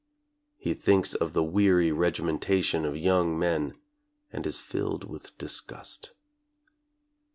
[0.57, 3.73] He thinks of the weary regimentation of young men,
[4.33, 6.13] and is filled with disgust.